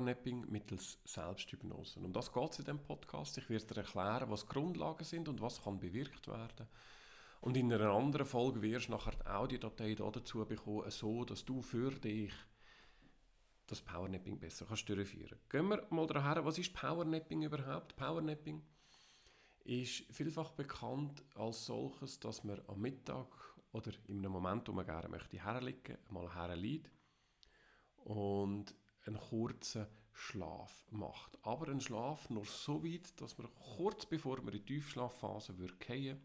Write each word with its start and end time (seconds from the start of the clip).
Powernapping 0.00 0.46
mittels 0.50 0.98
Selbsthypnose. 1.04 2.00
Um 2.00 2.12
das 2.12 2.32
geht 2.32 2.52
es 2.52 2.58
in 2.60 2.64
diesem 2.64 2.82
Podcast. 2.82 3.36
Ich 3.36 3.50
werde 3.50 3.66
dir 3.66 3.76
erklären, 3.78 4.30
was 4.30 4.46
Grundlagen 4.46 5.04
sind 5.04 5.28
und 5.28 5.42
was 5.42 5.62
kann 5.62 5.78
bewirkt 5.78 6.26
werden. 6.26 6.66
Und 7.42 7.56
in 7.56 7.70
einer 7.70 7.90
anderen 7.90 8.24
Folge 8.24 8.62
wirst 8.62 8.88
du 8.88 8.92
nachher 8.92 9.12
die 9.12 9.26
Audiodatei 9.26 9.94
dazu 9.94 10.44
bekommen, 10.46 10.90
so 10.90 11.24
dass 11.26 11.44
du 11.44 11.60
für 11.60 11.90
dich 11.90 12.32
das 13.66 13.82
Powernapping 13.82 14.38
besser 14.38 14.64
kannst 14.66 14.88
durchführen 14.88 15.28
kannst. 15.28 15.50
Gehen 15.50 15.68
wir 15.68 15.86
mal 15.90 16.06
daher, 16.06 16.44
was 16.46 16.56
ist 16.56 16.72
Powernapping 16.72 17.42
überhaupt? 17.42 17.94
Powernapping 17.96 18.62
ist 19.64 20.04
vielfach 20.10 20.52
bekannt 20.52 21.22
als 21.34 21.66
solches, 21.66 22.18
dass 22.20 22.42
man 22.42 22.62
am 22.68 22.80
Mittag 22.80 23.28
oder 23.72 23.92
in 24.08 24.20
einem 24.20 24.32
Moment, 24.32 24.66
wo 24.66 24.72
man 24.72 24.86
gerne 24.86 25.10
möchte 25.10 25.44
herliegen, 25.44 25.98
mal 26.08 26.34
herliegt 26.34 26.90
und 27.96 28.74
einen 29.06 29.18
kurzen 29.18 29.86
Schlaf 30.12 30.86
macht. 30.90 31.38
Aber 31.42 31.68
ein 31.68 31.80
Schlaf 31.80 32.28
nur 32.30 32.44
so 32.44 32.84
weit, 32.84 33.20
dass 33.20 33.38
man 33.38 33.48
kurz 33.76 34.06
bevor 34.06 34.36
man 34.38 34.54
in 34.54 34.64
die 34.64 34.74
Tiefschlafphase 34.74 35.54
fallen 35.54 36.20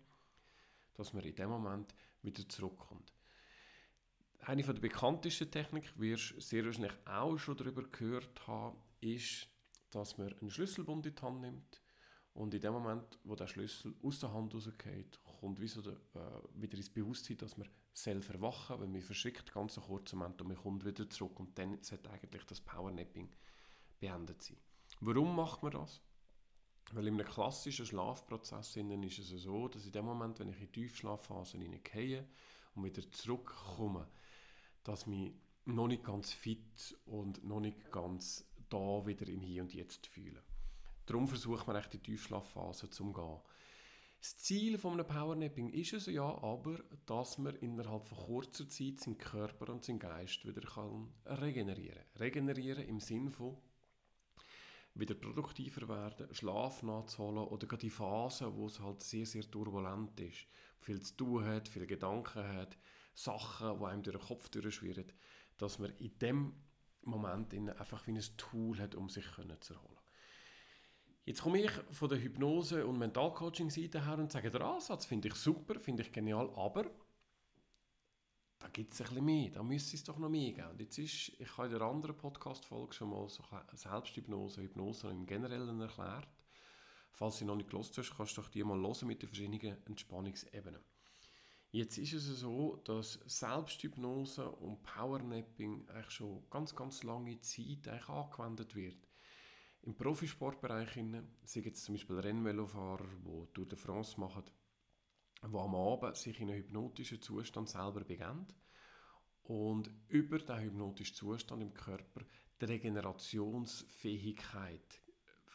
dass 0.96 1.14
man 1.14 1.24
in 1.24 1.36
dem 1.36 1.50
Moment 1.50 1.94
wieder 2.22 2.48
zurückkommt. 2.48 3.12
Eine 4.40 4.64
der 4.64 4.74
bekanntesten 4.74 5.52
Techniken, 5.52 6.00
wirst 6.00 6.32
du 6.32 6.40
sehr 6.40 6.66
wahrscheinlich 6.66 6.94
auch 7.06 7.38
schon 7.38 7.58
darüber 7.58 7.84
gehört 7.84 8.48
haben, 8.48 8.78
ist, 9.02 9.48
dass 9.92 10.18
man 10.18 10.34
einen 10.40 10.52
Schlüsselbund 10.52 11.06
in 11.06 11.16
die 11.16 11.22
Hand 11.22 11.42
nimmt 11.42 11.82
und 12.36 12.54
in 12.54 12.60
dem 12.60 12.74
Moment, 12.74 13.18
wo 13.24 13.34
der 13.36 13.48
Schlüssel 13.48 13.96
aus 14.04 14.20
der 14.20 14.34
Hand 14.34 14.54
rausgeht, 14.54 15.20
kommt 15.40 15.60
wie 15.62 15.68
so 15.68 15.82
der, 15.82 15.94
äh, 15.94 16.62
wieder 16.62 16.78
ins 16.78 16.90
Bewusstsein, 16.90 17.38
dass 17.38 17.58
man 17.58 17.68
selber 17.94 18.34
erwachen, 18.34 18.80
weil 18.80 18.88
man 18.88 19.02
verschrickt 19.02 19.54
ganz 19.54 19.78
einen 19.78 19.88
kurzen 19.88 20.20
Moment 20.20 20.42
und 20.42 20.50
man 20.50 20.58
kommt 20.58 20.86
wieder 20.86 21.10
zurück 21.10 21.40
und 21.40 21.58
dann 21.58 21.82
sollte 21.82 22.10
eigentlich 22.10 22.44
das 22.44 22.60
Powernapping 22.60 23.30
beendet 24.02 24.42
sein. 24.42 24.58
Warum 25.00 25.34
macht 25.34 25.64
man 25.64 25.72
das? 25.72 26.02
Weil 26.92 27.08
in 27.08 27.14
einem 27.14 27.26
klassischen 27.26 27.86
Schlafprozess 27.86 28.76
ist 28.76 29.18
es 29.32 29.44
so, 29.44 29.70
dass 29.70 29.86
in 29.86 29.94
dem 29.94 30.06
Moment, 30.06 30.38
wenn 30.40 30.50
ich 30.50 30.60
in 30.60 30.68
die 30.68 30.72
Tiefschlafphase 30.74 31.58
hineingehe 31.58 32.28
und 32.76 32.84
wieder 32.84 33.10
zurückkomme, 33.12 34.08
dass 34.84 35.08
mich 35.08 35.34
noch 35.64 35.88
nicht 35.88 36.04
ganz 36.04 36.34
fit 36.34 36.98
und 37.06 37.46
noch 37.46 37.62
nicht 37.62 37.92
ganz 37.92 38.46
da 38.70 39.06
wieder 39.06 39.28
im 39.30 39.42
Hier 39.42 39.64
und 39.64 39.74
Jetzt 39.74 40.06
fühle. 40.06 40.44
Darum 41.06 41.28
versucht 41.28 41.68
man 41.68 41.76
echt 41.76 41.94
die 41.94 42.00
Tiefschlafphase 42.00 42.90
zu 42.90 43.14
gehen. 43.14 43.40
Das 44.20 44.38
Ziel 44.38 44.80
von 44.80 44.94
einem 44.94 45.06
Powernapping 45.06 45.70
ist 45.70 45.94
es 45.94 46.08
ja 46.08 46.24
aber, 46.24 46.80
dass 47.06 47.38
man 47.38 47.56
innerhalb 47.58 48.06
von 48.08 48.18
kurzer 48.18 48.68
Zeit 48.68 49.00
seinen 49.00 49.20
Körper 49.20 49.72
und 49.72 49.86
seinen 49.86 50.00
Geist 50.00 50.46
wieder 50.48 50.62
kann 50.62 51.14
regenerieren 51.26 52.04
kann. 52.14 52.22
Regenerieren 52.22 52.88
im 52.88 53.00
Sinne 53.00 53.30
von 53.30 53.58
wieder 54.96 55.14
produktiver 55.14 55.88
werden, 55.90 56.34
Schlaf 56.34 56.82
nachzuholen 56.82 57.44
oder 57.44 57.68
gerade 57.68 57.82
die 57.82 57.90
Phase, 57.90 58.56
wo 58.56 58.66
es 58.66 58.80
halt 58.80 59.04
sehr, 59.04 59.26
sehr 59.26 59.44
turbulent 59.44 60.20
ist, 60.22 60.48
viel 60.80 61.02
zu 61.02 61.16
tun 61.18 61.46
hat, 61.46 61.68
viele 61.68 61.86
Gedanken 61.86 62.48
hat, 62.48 62.78
Sachen, 63.14 63.78
die 63.78 63.86
einem 63.86 64.04
durch 64.04 64.18
den 64.18 64.26
Kopf 64.26 64.50
durchschwirren, 64.50 65.12
dass 65.58 65.80
man 65.80 65.92
in 65.98 66.18
dem 66.20 66.54
Moment 67.02 67.54
einfach 67.54 68.08
wie 68.08 68.12
ein 68.12 68.24
Tool 68.38 68.80
hat, 68.80 68.96
um 68.96 69.10
sich 69.10 69.26
zu 69.60 69.74
erholen. 69.74 70.05
Jetzt 71.26 71.42
komme 71.42 71.60
ich 71.60 71.72
von 71.92 72.08
der 72.08 72.20
Hypnose- 72.20 72.86
und 72.86 73.00
Mentalcoaching-Seite 73.00 74.06
her 74.06 74.20
und 74.20 74.32
sage, 74.32 74.52
der 74.52 74.62
Ansatz 74.62 75.06
finde 75.06 75.30
ich 75.30 75.34
super, 75.34 75.80
finde 75.80 76.04
ich 76.04 76.12
genial, 76.12 76.52
aber 76.56 76.86
da 78.60 78.68
gibt 78.68 78.94
es 78.94 79.02
ein 79.02 79.08
bisschen 79.08 79.26
mehr, 79.26 79.50
da 79.50 79.64
müsste 79.64 79.96
es 79.96 80.04
doch 80.04 80.20
noch 80.20 80.30
mehr 80.30 80.52
geben. 80.52 80.70
Und 80.70 80.80
jetzt 80.80 81.00
ist, 81.00 81.30
ich 81.40 81.58
habe 81.58 81.68
in 81.68 81.80
der 81.80 81.82
anderen 81.82 82.16
Podcast-Folge 82.16 82.94
schon 82.94 83.10
mal 83.10 83.28
so 83.28 83.44
Selbsthypnose, 83.74 84.62
Hypnose 84.62 85.10
im 85.10 85.26
Generellen 85.26 85.82
erklärt. 85.82 86.28
Falls 87.12 87.40
du 87.40 87.46
noch 87.46 87.56
nicht 87.56 87.72
gelost 87.72 87.98
hast, 87.98 88.16
kannst 88.16 88.38
du 88.38 88.42
doch 88.42 88.50
die 88.50 88.64
mal 88.64 88.80
hören 88.80 89.08
mit 89.08 89.24
den 89.24 89.30
verschiedenen 89.30 89.84
Entspannungsebenen. 89.86 90.82
Jetzt 91.72 91.98
ist 91.98 92.14
es 92.14 92.40
so, 92.40 92.76
dass 92.86 93.20
Selbsthypnose 93.26 94.48
und 94.50 94.84
Powernapping 94.84 95.90
eigentlich 95.90 96.12
schon 96.12 96.48
ganz, 96.52 96.76
ganz 96.76 97.04
lange 97.04 97.40
Zeit 97.42 97.88
eigentlich 97.88 98.10
angewendet 98.10 98.76
wird. 98.76 99.08
Im 99.86 99.96
Profisportbereich 99.96 101.00
sind 101.44 101.66
jetzt 101.66 101.84
zum 101.84 101.94
Beispiel 101.94 102.20
Rennvelofahrer, 102.20 103.06
die 103.06 103.54
Tour 103.54 103.68
de 103.68 103.78
France 103.78 104.20
machen, 104.20 104.44
die 105.44 105.46
am 105.46 105.76
Abend 105.76 106.18
sich 106.18 106.42
in 106.42 106.50
einen 106.50 106.58
hypnotischen 106.58 107.22
Zustand 107.22 107.70
selber 107.70 108.04
begeben 108.04 108.48
und 109.44 109.92
über 110.08 110.40
den 110.40 110.60
hypnotischen 110.60 111.16
Zustand 111.16 111.62
im 111.62 111.76
Körper 111.76 112.22
die 112.60 112.66
Regenerationsfähigkeit 112.66 115.04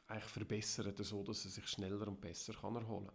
eigentlich 0.07 0.31
verbessern, 0.31 0.95
so 0.97 1.25
dass 1.25 1.45
er 1.45 1.51
sich 1.51 1.67
schneller 1.67 2.07
und 2.07 2.21
besser 2.21 2.55
erholen 2.55 2.87
kann. 2.87 3.11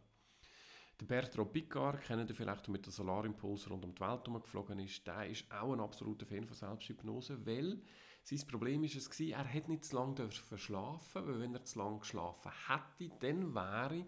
Der 1.00 1.06
Bertrand 1.06 1.52
Picard, 1.52 2.02
kennen 2.04 2.28
ihr 2.28 2.36
vielleicht, 2.36 2.68
der 2.68 2.72
mit 2.72 2.86
dem 2.86 2.92
Solarimpuls 2.92 3.70
rund 3.70 3.84
um 3.84 3.94
die 3.94 4.00
Welt 4.00 4.24
geflogen 4.24 4.80
ist, 4.80 5.06
der 5.06 5.30
ist 5.30 5.52
auch 5.52 5.74
ein 5.74 5.82
absoluter 5.82 6.26
Fan 6.26 6.46
von 6.46 6.56
Selbsthypnose, 6.56 7.46
weil 7.46 7.82
sein 8.24 8.48
Problem 8.48 8.84
ist 8.86 8.96
es 8.96 9.20
er 9.20 9.44
hätte 9.44 9.72
nicht 9.72 9.84
zu 9.84 9.96
lange 9.98 10.32
verschlafen, 10.32 11.28
weil 11.28 11.40
wenn 11.42 11.54
er 11.54 11.66
zu 11.66 11.80
lange 11.80 12.00
geschlafen 12.00 12.52
hätte, 12.68 13.14
dann 13.20 13.54
wäre 13.54 14.06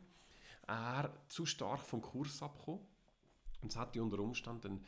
er 0.65 1.13
zu 1.27 1.45
stark 1.45 1.81
vom 1.81 2.01
Kurs 2.01 2.41
abgekommen 2.41 2.87
und 3.61 3.71
es 3.71 3.79
hätte 3.79 4.01
unter 4.01 4.19
Umständen 4.19 4.83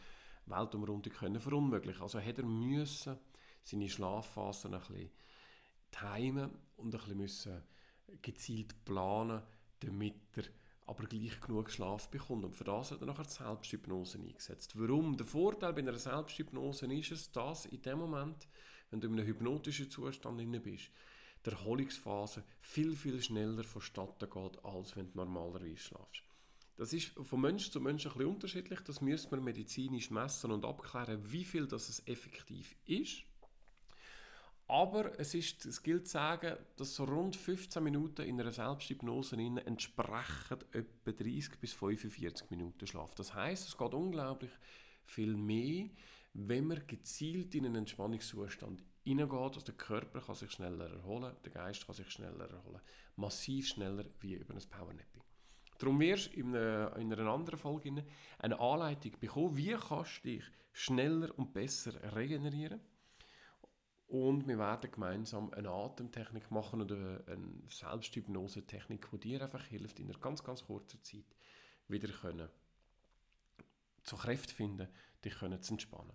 eine 0.46 0.58
Weltumrundung 0.58 1.14
können 1.14 1.40
verunmöglichen. 1.40 2.02
Also 2.02 2.20
hätte 2.20 2.42
er 2.42 2.48
müssen 2.48 3.18
seine 3.64 3.90
Schlafphasen 3.90 4.74
ein 4.74 4.80
bisschen 4.80 5.12
timen 5.92 6.52
und 6.78 6.96
ein 6.96 7.00
bisschen 7.00 7.18
müssen 7.18 7.64
gezielt 8.22 8.86
planen, 8.86 9.44
damit 9.82 10.16
er 10.38 10.44
aber 10.90 11.06
gleich 11.06 11.40
genug 11.40 11.70
Schlaf 11.70 12.10
bekommt. 12.10 12.44
Und 12.44 12.56
für 12.56 12.64
das 12.64 12.92
hat 12.92 13.02
er 13.02 13.06
nachher 13.06 13.24
die 13.24 13.30
Selbsthypnose 13.30 14.18
eingesetzt. 14.18 14.74
Warum? 14.76 15.16
Der 15.16 15.26
Vorteil 15.26 15.74
bei 15.74 15.82
einer 15.82 15.94
Selbsthypnose 15.94 16.92
ist 16.92 17.12
es, 17.12 17.32
dass 17.32 17.68
in 17.68 17.82
dem 17.82 18.00
Moment 18.00 18.48
wenn 18.90 19.02
du 19.02 19.08
in 19.08 19.14
einem 19.14 19.28
hypnotischen 19.28 19.92
Zustand 19.92 20.42
inne 20.42 20.60
bist, 20.60 20.90
der 21.46 21.54
Erholungsphase 21.54 22.44
viel, 22.60 22.96
viel 22.96 23.22
schneller 23.22 23.64
vonstatten 23.64 24.30
geht, 24.30 24.66
als 24.66 24.96
wenn 24.96 25.12
du 25.12 25.18
normalerweise 25.18 25.78
schlafst. 25.78 26.24
Das 26.76 26.94
ist 26.94 27.10
von 27.10 27.42
Mensch 27.42 27.70
zu 27.72 27.80
Mensch 27.80 28.06
ein 28.08 28.14
bisschen 28.14 28.30
unterschiedlich. 28.30 28.80
Das 28.82 29.02
müssen 29.02 29.32
wir 29.32 29.42
medizinisch 29.42 30.12
messen 30.12 30.52
und 30.52 30.66
abklären, 30.66 31.20
wie 31.32 31.44
viel 31.44 31.68
das 31.68 32.02
effektiv 32.08 32.76
ist. 32.86 33.24
Aber 34.70 35.20
es, 35.20 35.34
ist, 35.34 35.66
es 35.66 35.82
gilt 35.82 36.06
zu 36.06 36.14
sagen, 36.14 36.56
dass 36.78 36.94
so 36.94 37.04
rund 37.04 37.36
15 37.36 37.84
Minuten 37.84 38.22
in 38.22 38.40
einer 38.40 38.52
Selbsthypnose 38.52 39.36
entsprechen 39.36 40.60
etwa 40.72 41.12
30 41.12 41.60
bis 41.60 41.74
45 41.74 42.52
Minuten 42.52 42.86
Schlaf. 42.86 43.16
Das 43.16 43.34
heißt, 43.34 43.68
es 43.68 43.76
geht 43.76 43.94
unglaublich 43.96 44.52
viel 45.06 45.36
mehr, 45.36 45.90
wenn 46.34 46.68
man 46.68 46.86
gezielt 46.86 47.56
in 47.56 47.66
einen 47.66 47.78
Entspannungszustand 47.78 48.84
hineingeht, 49.04 49.40
also 49.40 49.62
der 49.62 49.74
Körper 49.74 50.22
kann 50.22 50.36
sich 50.36 50.52
schneller 50.52 50.92
erholen, 50.92 51.36
der 51.44 51.52
Geist 51.52 51.88
kann 51.88 51.96
sich 51.96 52.12
schneller 52.12 52.48
erholen. 52.48 52.82
Massiv 53.16 53.70
schneller 53.70 54.06
wie 54.20 54.36
über 54.36 54.54
ein 54.54 54.70
Powernapping. 54.70 55.24
Darum 55.80 56.00
wirst 56.00 56.28
du 56.28 56.40
in 56.42 56.56
einer, 56.56 56.96
in 56.98 57.12
einer 57.12 57.32
anderen 57.32 57.58
Folge 57.58 58.06
eine 58.38 58.60
Anleitung 58.60 59.14
bekommen, 59.20 59.58
wie 59.58 59.76
kannst 59.76 60.24
du 60.24 60.30
dich 60.30 60.44
schneller 60.74 61.36
und 61.40 61.54
besser 61.54 62.16
regenerieren. 62.16 62.80
Und 64.10 64.48
wir 64.48 64.58
werden 64.58 64.92
gemeinsam 64.92 65.54
eine 65.54 65.70
Atemtechnik 65.70 66.50
machen 66.50 66.82
oder 66.82 67.22
eine 67.28 67.62
Selbsthypnose-Technik, 67.70 69.08
die 69.12 69.20
dir 69.20 69.44
einfach 69.44 69.64
hilft, 69.66 70.00
in 70.00 70.10
einer 70.10 70.18
ganz, 70.18 70.44
ganz 70.44 70.66
kurzen 70.66 71.04
Zeit 71.04 71.36
wieder 71.88 72.12
können 72.12 72.50
zu 74.04 74.18
Kräfte 74.18 74.54
finden, 74.54 74.88
dich 75.24 75.36
können 75.36 75.62
zu 75.62 75.74
entspannen. 75.74 76.14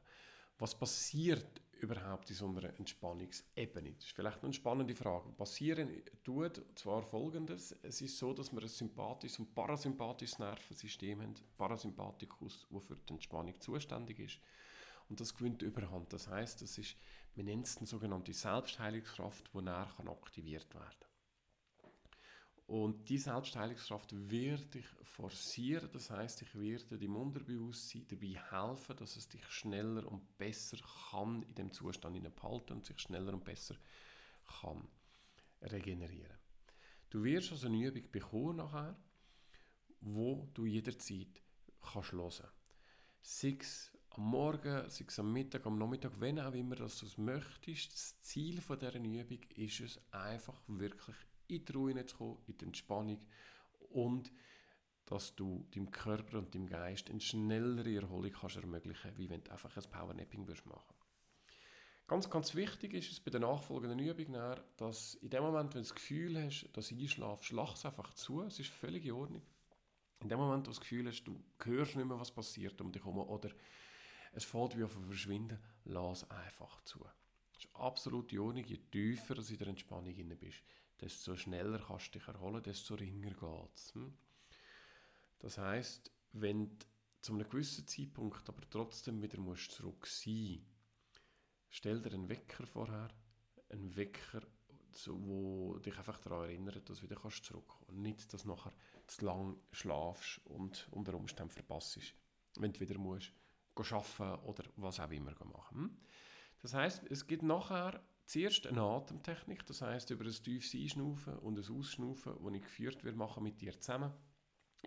Was 0.58 0.76
passiert 0.76 1.60
überhaupt 1.80 2.30
in 2.30 2.36
so 2.36 2.48
einer 2.48 2.76
Entspannungsebene? 2.78 3.92
Das 3.92 4.06
ist 4.06 4.12
vielleicht 4.12 4.42
eine 4.42 4.52
spannende 4.52 4.94
Frage. 4.96 5.30
Passieren 5.30 6.02
tut 6.24 6.62
zwar 6.74 7.04
folgendes: 7.04 7.76
Es 7.82 8.00
ist 8.00 8.18
so, 8.18 8.32
dass 8.32 8.52
wir 8.52 8.62
ein 8.62 8.68
sympathisches 8.68 9.38
und 9.38 9.54
parasympathisches 9.54 10.40
Nervensystem 10.40 11.22
haben. 11.22 11.34
Parasympathikus, 11.56 12.66
der 12.68 12.80
für 12.80 12.96
die 12.96 13.12
Entspannung 13.12 13.60
zuständig 13.60 14.18
ist. 14.18 14.40
Und 15.08 15.20
das 15.20 15.36
gewinnt 15.36 15.62
Überhand. 15.62 16.12
Das 16.12 16.28
heißt, 16.28 16.62
das 16.62 16.78
ist, 16.78 16.96
wir 17.34 17.44
nennen 17.44 17.62
es 17.62 17.78
eine 17.78 17.86
sogenannte 17.86 18.32
Selbstheilungskraft, 18.32 19.50
die 19.52 19.62
näher 19.62 19.88
aktiviert 20.06 20.72
werden 20.74 20.88
kann. 21.00 21.08
Und 22.66 23.08
diese 23.10 23.24
Selbstheilungskraft 23.24 24.14
werde 24.30 24.78
ich 24.78 24.86
forcieren, 25.02 25.90
das 25.92 26.10
heißt, 26.10 26.42
ich 26.42 26.54
werde 26.58 26.98
dem 26.98 27.16
Unterbewusstsein 27.16 28.06
dabei 28.08 28.40
helfen, 28.50 28.96
dass 28.96 29.16
es 29.16 29.28
dich 29.28 29.44
schneller 29.48 30.10
und 30.10 30.38
besser 30.38 30.78
kann 31.10 31.42
in 31.42 31.54
dem 31.54 31.72
Zustand 31.72 32.22
behalten 32.34 32.74
und 32.74 32.86
sich 32.86 32.98
schneller 32.98 33.34
und 33.34 33.44
besser 33.44 33.76
kann 34.60 34.88
regenerieren. 35.60 36.38
Du 37.10 37.22
wirst 37.22 37.52
also 37.52 37.66
eine 37.66 37.84
Übung 37.84 38.10
bekommen 38.10 38.56
nachher, 38.56 38.96
wo 40.00 40.48
du 40.54 40.64
jederzeit 40.64 41.42
kannst 41.80 42.12
hören. 42.12 42.48
Sei 43.20 43.58
am 44.18 44.24
Morgen, 44.24 44.88
sei 44.90 45.04
es 45.06 45.18
am 45.18 45.32
Mittag, 45.32 45.66
am 45.66 45.78
Nachmittag, 45.78 46.12
wenn 46.20 46.38
auch 46.40 46.54
immer 46.54 46.76
das 46.76 46.98
du 47.00 47.06
es 47.06 47.18
möchtest, 47.18 47.92
das 47.92 48.20
Ziel 48.20 48.60
von 48.60 48.78
dieser 48.78 48.94
Übung 48.96 49.40
ist 49.56 49.80
es, 49.80 50.00
einfach 50.12 50.60
wirklich 50.66 51.16
in 51.48 51.64
die 51.64 51.72
Ruhe 51.72 52.06
zu 52.06 52.16
kommen, 52.16 52.38
in 52.46 52.58
die 52.58 52.64
Entspannung 52.66 53.20
und 53.90 54.32
dass 55.06 55.34
du 55.34 55.66
deinem 55.74 55.90
Körper 55.90 56.38
und 56.38 56.54
deinem 56.54 56.66
Geist 56.66 57.10
eine 57.10 57.20
schnellere 57.20 57.94
Erholung 57.94 58.32
kannst 58.32 58.56
ermöglichen 58.56 59.12
wie 59.16 59.28
wenn 59.28 59.44
du 59.44 59.52
einfach 59.52 59.76
ein 59.76 59.90
Powernapping 59.90 60.40
machen 60.40 60.48
würdest 60.48 60.94
Ganz, 62.06 62.28
ganz 62.28 62.54
wichtig 62.54 62.92
ist 62.92 63.10
es 63.10 63.20
bei 63.20 63.30
der 63.30 63.40
nachfolgenden 63.40 63.98
Übung, 63.98 64.36
dass 64.76 65.14
in 65.14 65.30
dem 65.30 65.42
Moment, 65.42 65.74
wenn 65.74 65.82
du 65.82 65.88
das 65.88 65.94
Gefühl 65.94 66.42
hast, 66.42 66.68
dass 66.74 66.88
du 66.88 66.96
einschlafst, 66.96 67.50
lach 67.52 67.74
es 67.74 67.86
einfach 67.86 68.12
zu, 68.12 68.42
es 68.42 68.60
ist 68.60 68.68
völlig 68.68 69.06
in 69.06 69.12
Ordnung. 69.12 69.42
In 70.20 70.28
dem 70.28 70.38
Moment, 70.38 70.66
wo 70.66 70.70
du 70.70 70.70
das 70.70 70.80
Gefühl 70.80 71.06
hast, 71.06 71.24
du 71.24 71.42
hörst 71.62 71.96
nicht 71.96 72.06
mehr, 72.06 72.20
was 72.20 72.30
passiert 72.30 72.78
um 72.82 72.92
dich 72.92 73.02
herum 73.02 73.18
oder 73.18 73.50
es 74.34 74.44
fällt 74.44 74.76
wie 74.76 74.84
auf 74.84 74.96
ein 74.96 75.06
Verschwinden, 75.06 75.58
lass 75.84 76.28
einfach 76.30 76.82
zu. 76.84 76.98
Das 77.52 77.64
ist 77.64 77.74
absolut 77.74 78.32
in 78.32 78.40
Ordnung. 78.40 78.64
Je 78.64 78.78
tiefer 78.78 79.34
du 79.34 79.42
in 79.42 79.58
der 79.58 79.68
Entspannung 79.68 80.14
drin 80.14 80.36
bist, 80.38 80.62
desto 81.00 81.36
schneller 81.36 81.78
kannst 81.78 82.14
du 82.14 82.18
dich 82.18 82.28
erholen, 82.28 82.62
desto 82.62 82.94
ringer 82.94 83.30
geht 83.30 83.74
es. 83.74 83.94
Hm? 83.94 84.14
Das 85.38 85.58
heisst, 85.58 86.10
wenn 86.32 86.78
du 86.78 86.86
zu 87.20 87.32
einem 87.32 87.48
gewissen 87.48 87.86
Zeitpunkt 87.86 88.48
aber 88.48 88.68
trotzdem 88.68 89.22
wieder 89.22 89.38
musst 89.38 89.72
zurück 89.72 90.06
sein 90.06 90.66
stell 91.74 92.00
dir 92.00 92.12
einen 92.12 92.28
Wecker 92.28 92.66
vorher, 92.66 93.08
einen 93.68 93.96
Wecker, 93.96 94.42
wo 95.06 95.76
dich 95.78 95.98
einfach 95.98 96.20
daran 96.20 96.44
erinnert, 96.44 96.88
dass 96.88 96.98
du 96.98 97.02
wieder 97.02 97.16
kannst 97.16 97.44
zurückkommen 97.44 97.86
kannst. 97.86 98.00
Nicht, 98.00 98.32
dass 98.32 98.42
du 98.42 98.48
nachher 98.48 98.72
zu 99.08 99.24
lang 99.24 99.56
schlafst 99.72 100.40
und 100.46 100.86
unter 100.92 101.14
Umständen 101.14 101.50
verpasst, 101.50 101.98
wenn 102.56 102.72
du 102.72 102.80
wieder 102.80 102.96
musst 102.96 103.32
arbeiten 103.76 104.44
oder 104.44 104.64
was 104.76 105.00
auch 105.00 105.10
immer 105.10 105.34
machen. 105.44 105.78
Hm? 105.78 105.96
Das 106.62 106.74
heißt, 106.74 107.04
es 107.10 107.26
gibt 107.26 107.42
nachher 107.42 108.00
zuerst 108.26 108.66
eine 108.66 108.82
Atemtechnik, 108.82 109.66
das 109.66 109.82
heißt 109.82 110.10
über 110.10 110.24
ein 110.24 110.32
tiefes 110.32 110.74
Einschnaufen 110.74 111.38
und 111.38 111.58
ein 111.58 111.76
Ausschnaufen, 111.76 112.34
das 112.42 112.54
ich 112.54 112.62
geführt 112.62 113.04
wird, 113.04 113.16
machen 113.16 113.42
mit 113.42 113.60
dir 113.60 113.78
zusammen. 113.78 114.12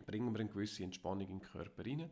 Bringen 0.06 0.32
wir 0.34 0.40
eine 0.40 0.50
gewisse 0.50 0.84
Entspannung 0.84 1.28
in 1.28 1.40
den 1.40 1.42
Körper 1.42 1.86
rein. 1.86 2.10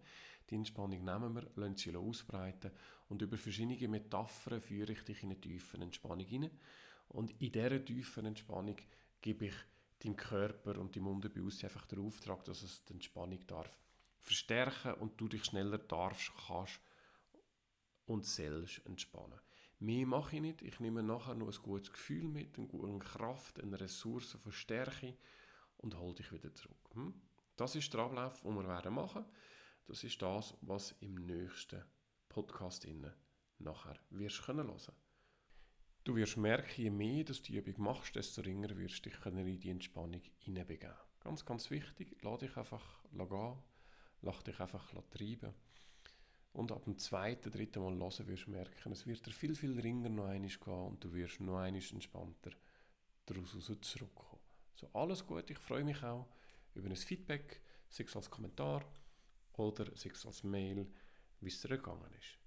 Die 0.49 0.55
Entspannung 0.55 1.03
nehmen 1.03 1.33
wir, 1.33 1.49
lassen 1.55 1.77
sie 1.77 1.95
ausbreiten 1.95 2.71
und 3.09 3.21
über 3.21 3.37
verschiedene 3.37 3.87
Metaphern 3.87 4.61
führe 4.61 4.91
ich 4.91 5.03
dich 5.03 5.23
in 5.23 5.31
eine 5.31 5.41
tiefe 5.41 5.77
Entspannung 5.77 6.25
hinein. 6.25 6.51
Und 7.09 7.31
in 7.41 7.51
dieser 7.51 7.83
tiefen 7.83 8.25
Entspannung 8.25 8.75
gebe 9.21 9.45
ich 9.45 9.55
deinem 9.99 10.15
Körper 10.15 10.79
und 10.79 10.95
deinem 10.95 11.07
Unterbewusstsein 11.07 11.69
einfach 11.69 11.85
den 11.85 11.99
Auftrag, 11.99 12.43
dass 12.45 12.61
es 12.61 12.83
die 12.85 12.93
Entspannung 12.93 13.45
darf 13.47 13.79
verstärken 14.25 14.95
und 14.95 15.19
du 15.21 15.27
dich 15.27 15.45
schneller 15.45 15.77
darfst, 15.77 16.31
kannst 16.47 16.79
und 18.05 18.25
selbst 18.25 18.85
entspannen. 18.85 19.39
Mehr 19.79 20.07
mache 20.07 20.37
ich 20.37 20.41
nicht. 20.41 20.61
Ich 20.61 20.79
nehme 20.79 21.03
nachher 21.03 21.35
noch 21.35 21.47
ein 21.47 21.61
gutes 21.61 21.91
Gefühl 21.91 22.27
mit, 22.27 22.57
eine 22.57 22.67
gute 22.67 22.99
Kraft, 22.99 23.61
eine 23.61 23.79
Ressource 23.79 24.37
von 24.41 24.51
Stärke 24.51 25.17
und 25.77 25.97
hole 25.97 26.15
dich 26.15 26.31
wieder 26.31 26.53
zurück. 26.53 26.77
Hm? 26.93 27.13
Das 27.55 27.75
ist 27.75 27.93
der 27.93 28.01
Ablauf, 28.01 28.41
den 28.41 28.55
wir 28.55 28.67
werden 28.67 28.93
machen. 28.93 29.25
Das 29.85 30.03
ist 30.03 30.21
das, 30.21 30.55
was 30.61 30.95
im 31.01 31.15
nächsten 31.15 31.83
Podcast 32.29 32.85
innen 32.85 33.13
nachher 33.59 33.99
wirst 34.09 34.43
können 34.43 34.67
hören. 34.67 34.95
Du 36.03 36.15
wirst 36.15 36.37
merken, 36.37 36.81
je 36.81 36.89
mehr 36.89 37.23
du 37.23 37.33
die 37.33 37.55
Übung 37.57 37.83
machst, 37.83 38.15
desto 38.15 38.41
ringer 38.41 38.75
wirst 38.77 39.05
du 39.05 39.09
dich 39.09 39.25
in 39.25 39.59
die 39.59 39.69
Entspannung 39.69 40.21
hineinbegeben. 40.39 40.95
Ganz, 41.19 41.45
ganz 41.45 41.69
wichtig, 41.71 42.17
lass 42.21 42.39
dich 42.39 42.55
einfach 42.57 43.03
gehen, 43.11 43.57
lass 44.25 44.43
dich 44.43 44.59
einfach 44.59 44.93
treiben. 45.11 45.53
Und 46.53 46.71
ab 46.71 46.85
dem 46.85 46.97
zweiten, 46.97 47.51
dritten 47.51 47.83
Mal 47.83 47.93
hören 47.95 48.27
wirst 48.27 48.47
du 48.47 48.51
merken, 48.51 48.91
es 48.91 49.05
wird 49.05 49.25
dir 49.25 49.31
viel, 49.31 49.55
viel 49.55 49.79
ringer 49.79 50.09
noch 50.09 50.27
einmal 50.27 50.49
gehen 50.49 50.73
und 50.73 51.03
du 51.03 51.13
wirst 51.13 51.39
noch 51.41 51.59
einmal 51.59 51.81
entspannter 51.91 52.51
daraus 53.25 53.57
zurückkommen. 53.81 54.41
So, 54.75 54.89
alles 54.93 55.25
gut, 55.25 55.49
ich 55.49 55.59
freue 55.59 55.83
mich 55.83 56.01
auch 56.03 56.27
über 56.73 56.89
ein 56.89 56.95
Feedback, 56.95 57.61
sei 57.89 58.05
es 58.05 58.15
als 58.15 58.29
Kommentar 58.29 58.85
oder 59.53 59.85
sei 59.95 60.11
es 60.11 60.25
als 60.25 60.43
Mail, 60.43 60.87
wie 61.41 61.49
es 61.49 61.61
dir 61.61 61.69
gegangen 61.69 62.11
ist. 62.17 62.37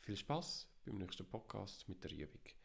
Viel 0.00 0.16
Spaß 0.16 0.68
beim 0.84 0.98
nächsten 0.98 1.26
Podcast 1.26 1.88
mit 1.88 2.02
der 2.04 2.12
Übung. 2.12 2.46